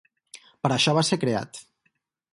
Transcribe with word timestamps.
Per 0.63 0.71
això 0.77 0.95
va 0.99 1.05
ser 1.11 1.21
creat. 1.27 1.61